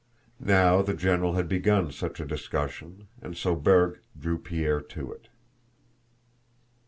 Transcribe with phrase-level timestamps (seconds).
[0.43, 5.27] Now the general had begun such a discussion and so Berg drew Pierre to it.